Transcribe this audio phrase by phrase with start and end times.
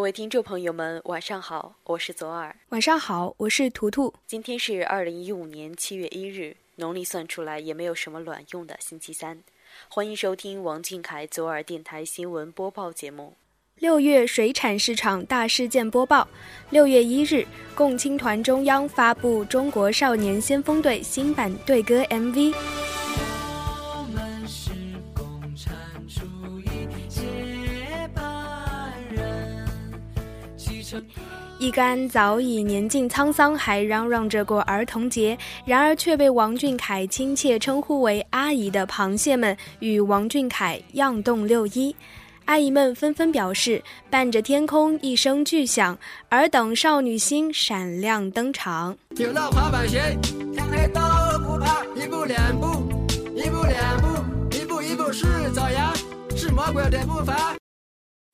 [0.00, 2.56] 各位听众朋友们，晚上好，我是左耳。
[2.70, 4.14] 晚上好，我是图图。
[4.26, 9.42] 今天是二零一五年七月一日，农历算出来也没有什么卵用的星期三。
[9.88, 13.34] 欢迎收听王俊凯左耳电台新闻播报节目。
[13.76, 16.26] 六月水产市场大事件播报。
[16.70, 22.54] 六月一日，共青团中央发布《中国少年先锋队》新版队歌 MV。
[31.58, 35.36] 一干早已年近沧桑，还嚷嚷着过儿童节，
[35.66, 41.94] 然而却被王俊凯亲切称呼为“阿姨”的螃蟹们，与王俊凯样动六一。
[42.46, 45.96] 阿姨们纷纷表示：“伴着天空一声巨响，
[46.30, 50.18] 尔等少女心闪亮登场。”有了滑板鞋，
[50.54, 51.00] 天黑都
[51.44, 52.66] 不怕，一步两步，
[53.36, 55.92] 一步两步，一步一步是爪牙，
[56.34, 57.54] 是魔鬼的步伐。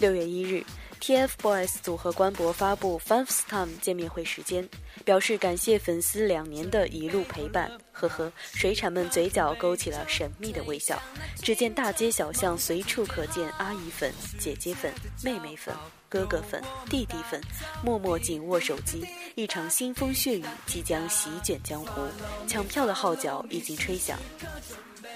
[0.00, 0.62] 六月一日。
[1.00, 4.68] TFBOYS 组合官博发布 Fifth Time 见面会时间，
[5.04, 7.70] 表示感谢粉丝两年的一路陪伴。
[7.92, 11.00] 呵呵，水产们嘴角勾起了神秘的微笑。
[11.42, 14.92] 只见大街小巷随处可见阿姨粉、姐姐粉、
[15.24, 15.74] 妹妹粉、
[16.08, 17.40] 哥哥粉、弟弟粉，
[17.82, 19.06] 默默紧握手机。
[19.34, 22.02] 一场腥风血雨即将席卷江湖，
[22.46, 24.18] 抢票的号角已经吹响。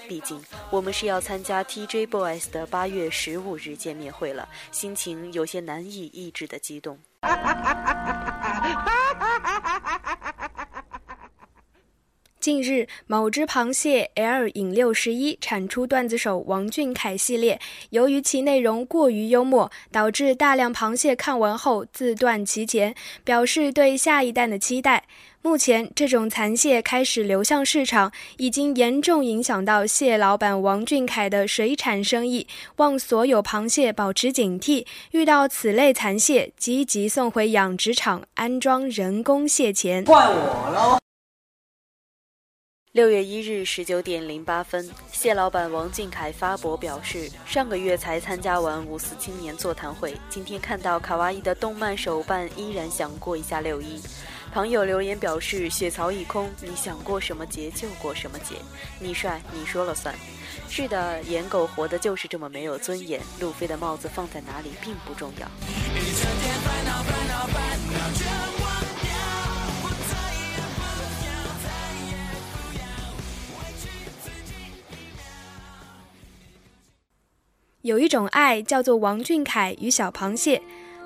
[0.07, 6.99] 毕竟，我们是要参加 TJBOYS 的八月十五日见面会了，心情有些难以抑制的激动。
[12.39, 17.57] 近日，某只螃蟹 L 引六十一产出段子手王俊凯系列，
[17.91, 25.05] 由于其内容过于幽默，导致大量螃蟹看完后自断其前，表示对下一弹的期待。
[25.45, 32.47] 目前，这种残蟹开始流向市场，已经严重影响到蟹老板王俊凯的水产生意。
[32.77, 40.05] 望所有螃蟹保持警惕，遇到此类残蟹，积极送回养殖场安装人工蟹钳。
[40.05, 40.97] 怪我喽！
[42.93, 53.99] 六月一日十九点零八分，蟹老板王俊凯发博表示，上个月才参加完五四青年座谈会，今天看到卡哇伊的动漫手办，依然想过一下六一。
[54.53, 58.53] 朋友留言表示，血槽一空，你想过什么节就过什么节，
[58.99, 60.13] 你帅你说了算。
[60.69, 63.19] 是的，颜狗活的就是这么没有尊严。
[63.39, 65.47] 路飞的帽子放在哪里并不重要。
[77.81, 80.61] 有一种爱叫做王俊凯与小螃蟹。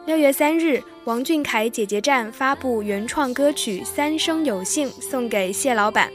[0.08, 6.10] 六月三日，王俊凯姐姐站发布原创歌曲《三生有幸》，送给谢老板。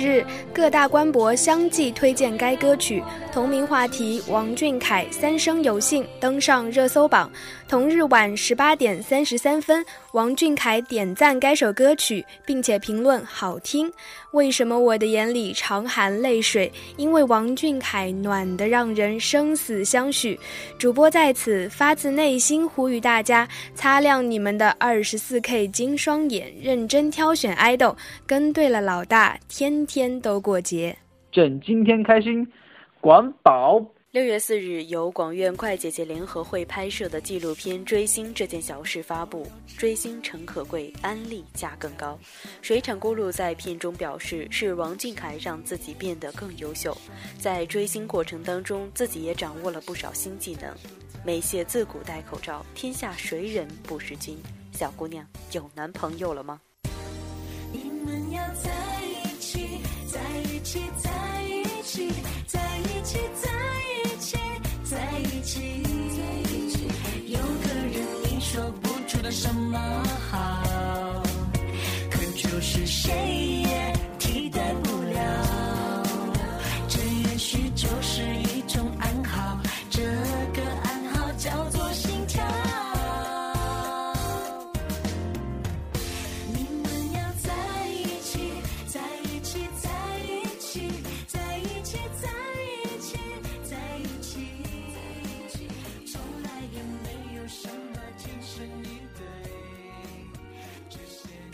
[0.00, 0.26] 是
[0.60, 7.32] 各大官博相继推荐该歌曲，同名话题“王俊凯三生有幸”登上热搜榜。
[7.66, 9.82] 同日晚十八点三十三分，
[10.12, 13.90] 王俊凯点赞该首歌曲，并且评论好听。
[14.32, 16.70] 为什么我的眼里常含泪水？
[16.98, 20.38] 因为王俊凯暖得让人生死相许。
[20.78, 27.96] 主播在此发自内心呼吁大家，擦亮你们的二十四 K 金双眼，认真挑选爱豆，
[28.26, 30.96] 跟对了老大，天天都过节。
[31.30, 32.50] 朕今天开心，
[32.98, 33.78] 管饱。
[34.12, 39.46] 六月四日，由广院快姐姐联合会拍摄的纪录片《追星这件小事》发布。
[39.78, 42.18] 追星诚可贵，安利价更高。
[42.60, 46.96] 水产咕噜在片中表示，是王俊凯让自己变得更优秀。
[47.38, 50.74] 在追星过程当中，自己也掌握了不少新技能。
[51.24, 54.36] 美谢自古戴口罩，天下谁人不识君？
[54.72, 56.60] 小姑娘有男朋友了吗？
[57.72, 58.70] 你们要在
[60.60, 61.10] 一起，在
[61.42, 62.12] 一起，
[62.46, 63.48] 在一起，在
[65.22, 66.20] 一起，在
[66.52, 66.86] 一起。
[67.28, 69.99] 有个人你说不出的什么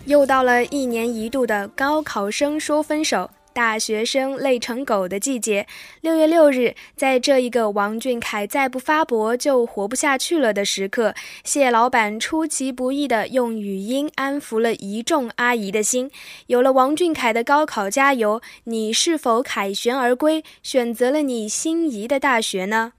[0.06, 3.28] 又到了一年一度的高考生说分手。
[3.52, 5.66] 大学生累成狗的季节，
[6.02, 16.10] 六月六日，在这一个王俊凯再不发博就活不下去了的时刻，谢老板出其不意地用语音安抚了一众阿姨的心。
[16.48, 22.92] 有了王俊凯的高考加油，你是否凯旋而归，选择了你心仪的大学呢？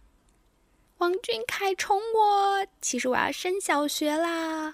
[0.98, 4.74] 王俊凯宠我，其实我要升小学啦！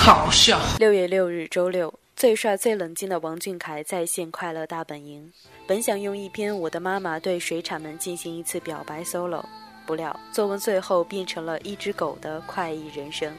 [0.00, 0.60] 好笑。
[0.78, 1.92] 六月六日，周六。
[2.14, 5.30] 最帅最冷静的王俊凯在线快乐大本营，
[5.66, 9.44] 本想用一篇《我的妈妈》对水产们进行一次表白 solo，
[9.84, 13.32] 不料作文最后变成了一只狗的快意人生。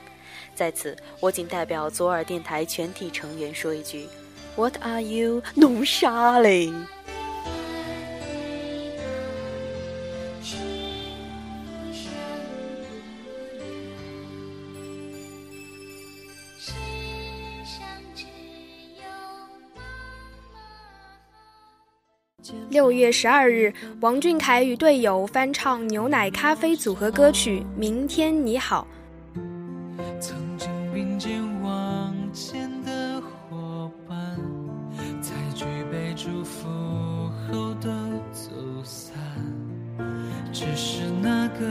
[0.53, 4.07] 在此，我仅代表左耳电台全体成员说一句
[4.55, 5.41] ：What are you？
[5.55, 6.71] 弄啥嘞？
[22.79, 28.87] 六月十二日，王俊凯与队友翻唱牛奶咖啡组合歌曲《明天你好》。
[30.21, 31.29] 曾经并肩
[31.61, 34.17] 往前的伙伴，
[35.19, 36.69] 在举杯祝福
[37.51, 37.91] 后的
[38.31, 38.49] 走
[38.85, 39.13] 散，
[40.53, 41.65] 只是那个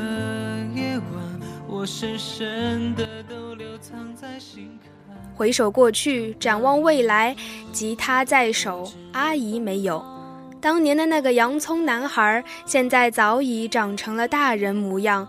[0.75, 5.17] 夜晚，我深深的都留藏在心坎。
[5.35, 7.35] 回首过去，展望未来，
[7.73, 10.18] 吉他在手，阿姨没有。
[10.61, 15.29] 当年的那个洋葱男孩，现在早已长成了大人模样。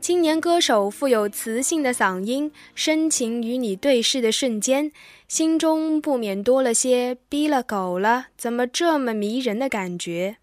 [0.00, 4.92] 青年歌手富有磁性的嗓音，深情与你对视的瞬间，
[5.26, 10.36] 心中不免多了些逼了狗了，怎么这么迷人的感觉？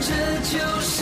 [0.00, 0.12] 这
[0.42, 1.01] 就是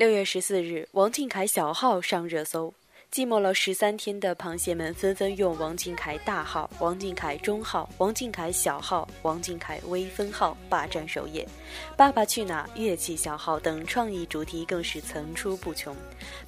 [0.00, 2.72] 六月十四日，王俊凯小号上热搜。
[3.12, 11.46] 寂寞了十三天的螃蟹们纷纷用王俊凯大号、王俊凯中号、王俊凯小号、王俊凯微分号霸占首页。
[11.96, 15.94] 《爸爸去哪儿》、乐器小号等创意主题更是层出不穷。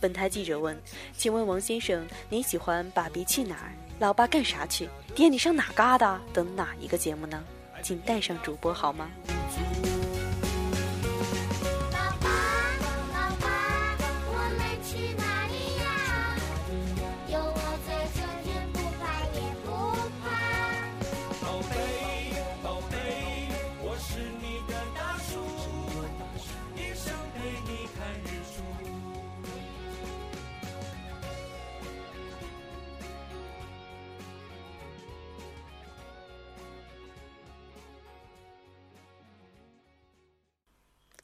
[0.00, 0.74] 本台记者问
[1.14, 3.68] ：“请问王先生，你喜欢《爸比去哪儿》、
[3.98, 7.44] 《老爸干啥去》、《爹你上哪嘎达》等哪一个节目呢？
[7.82, 9.10] 请带上主播好吗？”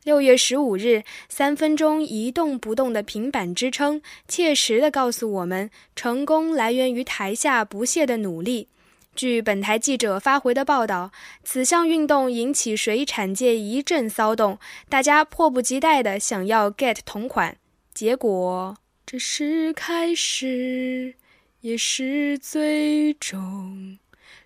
[0.09, 8.69] 六月十五日，三分钟一动不动的平板支撑，切实的告诉我们，成功来源于台下不懈的努力。
[9.15, 11.13] 据本台记者发回的报道，
[11.45, 14.59] 此项运动引起水产界一阵骚动，
[14.89, 17.59] 大家迫不及待的想要 get 同款。
[17.93, 21.17] 结果，这是开始，
[21.61, 23.99] 也是最终。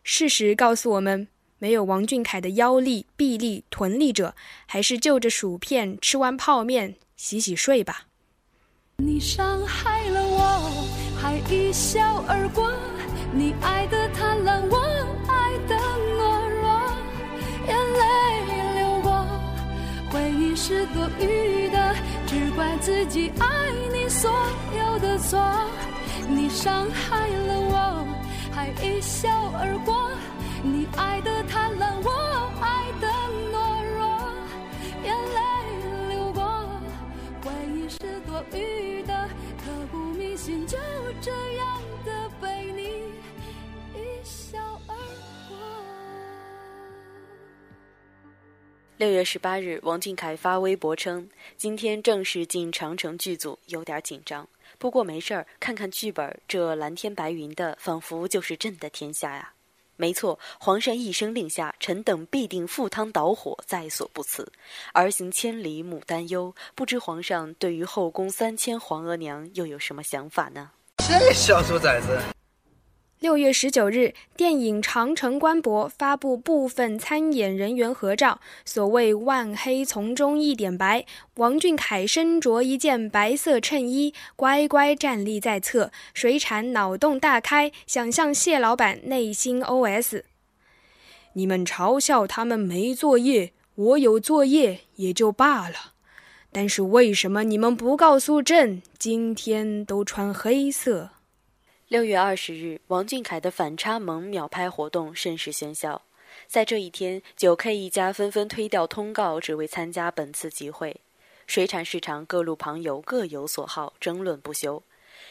[0.02, 1.28] 事实告诉我们。
[1.62, 4.34] 没有王俊凯的腰力、臂力、臀力者，
[4.66, 8.08] 还是就着薯片吃完泡面洗洗睡吧。
[8.96, 10.84] 你伤害了我，
[11.20, 12.68] 还一笑而过。
[13.32, 14.76] 你爱的贪婪，我
[15.28, 15.76] 爱的
[16.18, 16.66] 懦弱。
[17.68, 19.24] 眼泪流过，
[20.10, 21.94] 回忆是多余的，
[22.26, 24.28] 只怪自己爱你所
[24.76, 25.38] 有的错。
[26.28, 28.04] 你伤害了我，
[28.50, 30.10] 还一笑而过。
[30.64, 31.42] 你爱的
[41.24, 42.82] 这样的被你
[43.94, 44.96] 一笑而
[45.48, 45.56] 过。
[48.96, 54.48] 六月十八日，王俊凯发微博称，今天正式进长城剧组，有点紧张，
[54.78, 59.52] 不过没事儿，看看剧本，这蓝天白云的，仿佛就是朕的天下呀。
[59.94, 64.50] 没错，皇上一声令下，臣等必定赴汤蹈火，在所不辞。
[64.92, 70.72] 儿行千里母担忧，不知皇上对于后宫三千皇额娘又有什么想法呢？
[71.08, 72.16] 这小兔崽子！
[73.18, 78.40] 六月十九日，电影《长城》官博发布部分参演人员合照。
[78.64, 81.04] 所谓“万黑丛中一点白”，
[81.36, 85.90] 王俊凯身着一件白色衬衣，乖乖站立在侧。
[86.14, 90.22] 水产脑洞大开，想象谢老板内心 OS：
[91.32, 95.91] 你们嘲笑他们没作业，我有作业也就罢了。
[96.54, 101.08] 但是为什么你们不告诉朕，今天都穿黑色？
[101.88, 106.02] 六月二十日，王俊凯的反差萌秒拍活动甚是喧嚣。
[106.46, 111.00] 在这一天，九 K 一家纷纷推掉通告，只为参加本次集会。
[111.46, 114.82] 水产市场各路旁友各有所好，争论不休。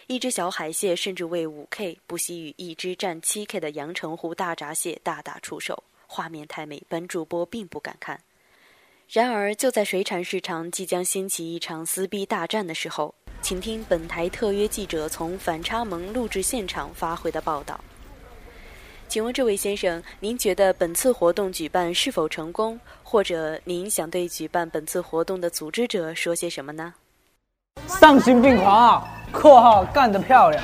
[0.08, 8.20] 一只小海蟹甚至为五 K 不惜与一只占七 K 的阳澄湖大闸蟹大打出手，画面太美，本主播并不敢看。
[9.12, 17.77] 然而，就在水产市场即将掀起一场撕逼大战的时候，请听本台特约记者从反差萌录制现场发回的报道。
[19.10, 22.80] 请问这位先生，您觉得本次活动举办是否成功？
[23.03, 26.94] 或者您想对举办本次活动的组织者说些什么呢？
[27.88, 30.63] 丧心病狂啊！（括号干得漂亮。）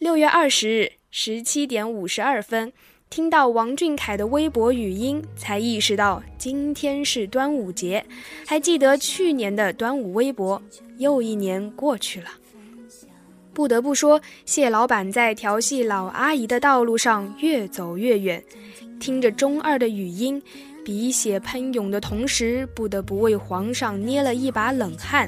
[0.00, 2.72] 六月二十日十七点五十二分。
[3.16, 8.04] 听到王俊凯的微博语音，才意识到今天是端午节。
[8.46, 10.60] 还记得去年的端午微博，
[10.98, 12.28] 又一年过去了。
[13.54, 18.44] 不得不说，谢老板在调戏老阿姨的道路上越走越远。
[19.00, 20.42] 听着中二的语音，
[20.84, 25.26] 鼻血喷涌的同时，不得不为皇上捏了一把冷汗。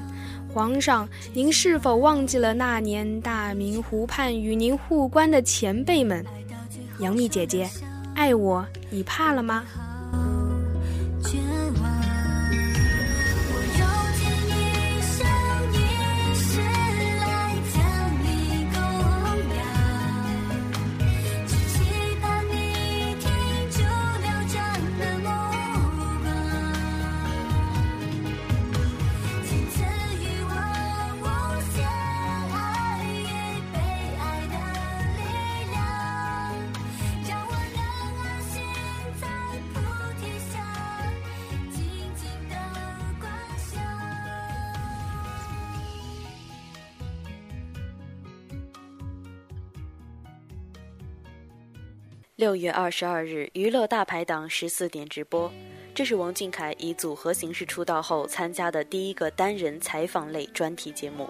[0.53, 6.23] 皇上，您是否忘记了那年大明湖畔与您互关的前辈们？
[6.99, 7.69] 杨幂姐姐，
[8.15, 9.65] 爱我，你怕了吗？
[52.39, 55.53] 六月二十二日，娱乐大排档十四点直播。
[55.93, 61.29] 这是王俊凯以组合形式出道后参加的第一个单人采访类专题节目。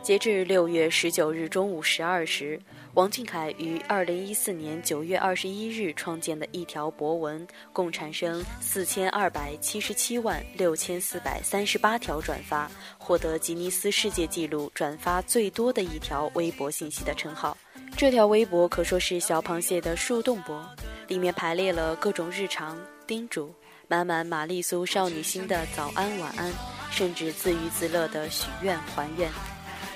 [0.00, 2.58] 截至六月十九日中午十二时，
[2.94, 17.54] 王俊凯于二零一四年九月二十一日创建的一条博文，共产生四千二百七十七万六千四百三十八条转发，获得吉尼斯世界纪录转发最多的一条微博信息的称号。
[17.96, 20.62] 这条微博可说是小螃蟹的树洞博，
[21.08, 22.76] 里面排列了各种日常
[23.06, 23.54] 叮嘱，
[23.88, 26.52] 满满玛丽苏少女心的早安晚安，
[26.90, 29.30] 甚至自娱自乐的许愿还愿。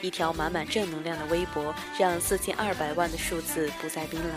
[0.00, 4.30] 一条满满正能量的微博，让四千二百万的数字不再冰冷。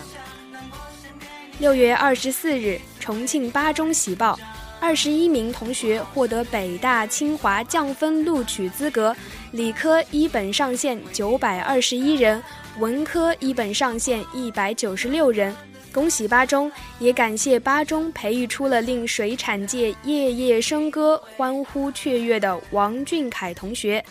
[1.57, 4.37] 六月二十四日，重庆八中喜报，
[4.83, 9.15] 二十一名同学获得北大、清华降分录取资格，
[9.51, 12.43] 理科一本上线九百二十一人。
[12.79, 15.55] 文科一本上线一百九十六人，
[15.93, 24.03] 恭喜八中，也感谢八中培育出了令水产界夜夜笙歌、欢呼雀跃的王俊凯同学。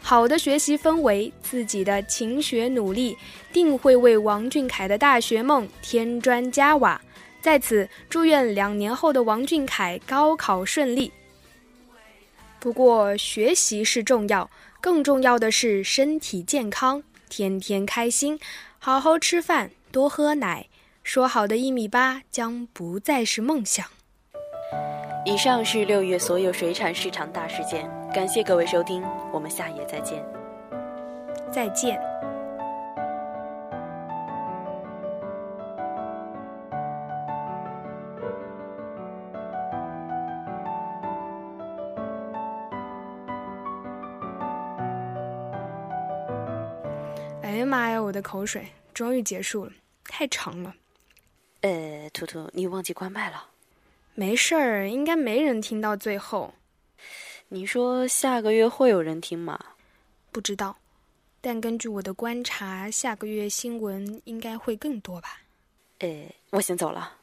[0.00, 3.18] 好的学习氛围，自己的勤学努力，
[3.52, 7.00] 定会为王俊凯的大学梦添砖加瓦。
[7.40, 11.12] 在此，祝愿两年后的王俊凯高考顺利。
[12.58, 17.02] 不过，学习是重要，更重要的是身体健康。
[17.28, 18.38] 天天开心，
[18.78, 20.66] 好好吃饭，多喝奶。
[21.02, 23.86] 说好的一米八将不再是梦想。
[25.24, 30.22] 以上是六月所有水产市场大事件，感谢各位收听，我们下夜再见。
[31.50, 32.19] 再见。
[47.50, 48.00] 哎呀妈呀！
[48.00, 48.64] 我的口水
[48.94, 49.72] 终于结束了，
[50.04, 50.72] 太长了。
[51.62, 53.44] 呃，图图，你忘记关麦了。
[54.14, 56.54] 没事儿，应该没人听到最后。
[57.48, 59.58] 你说下个月会有人听吗？
[60.30, 60.76] 不知道，
[61.40, 65.40] 但根据我的观察，下个月新闻应该会更多吧。
[65.98, 67.16] 呃，我先走了。